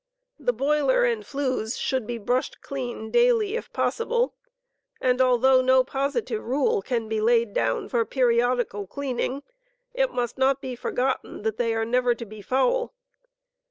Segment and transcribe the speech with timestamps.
[0.39, 4.33] The boiler and fines should be brushed clean daily, if possible,,
[4.99, 9.43] and although no positive rule can be lpid down for periodical cleaning,
[9.93, 12.95] it must not be forgotten that they are never to be foul.